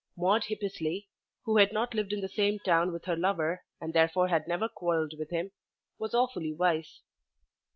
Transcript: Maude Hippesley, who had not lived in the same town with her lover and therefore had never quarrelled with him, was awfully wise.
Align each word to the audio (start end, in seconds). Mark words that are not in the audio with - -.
Maude 0.17 0.45
Hippesley, 0.45 1.09
who 1.43 1.57
had 1.57 1.71
not 1.71 1.93
lived 1.93 2.11
in 2.11 2.21
the 2.21 2.27
same 2.27 2.57
town 2.57 2.91
with 2.91 3.05
her 3.05 3.15
lover 3.15 3.63
and 3.79 3.93
therefore 3.93 4.29
had 4.29 4.47
never 4.47 4.67
quarrelled 4.67 5.13
with 5.15 5.29
him, 5.29 5.51
was 5.99 6.15
awfully 6.15 6.51
wise. 6.55 7.01